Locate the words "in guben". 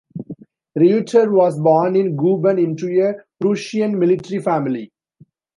1.95-2.57